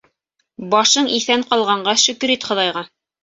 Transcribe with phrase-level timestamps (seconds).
[0.71, 2.85] Башың иҫән ҡалғанға шөкөр ит Хоҙайға!